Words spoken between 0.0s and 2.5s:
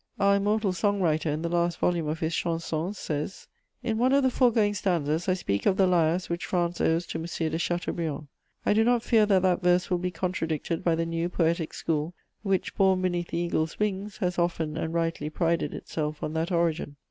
Our immortal song writer, in the last volume of his